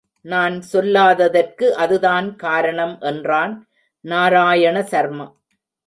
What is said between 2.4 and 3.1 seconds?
காரணம்